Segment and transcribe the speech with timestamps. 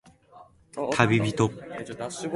[0.91, 1.51] たびびと